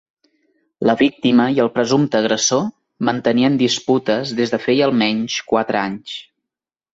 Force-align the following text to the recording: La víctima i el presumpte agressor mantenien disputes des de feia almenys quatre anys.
La 0.89 0.93
víctima 1.01 1.43
i 1.57 1.59
el 1.65 1.69
presumpte 1.75 2.19
agressor 2.21 2.63
mantenien 3.11 3.59
disputes 3.61 4.33
des 4.41 4.55
de 4.55 4.61
feia 4.65 4.89
almenys 4.89 5.37
quatre 5.53 5.83
anys. 5.85 6.17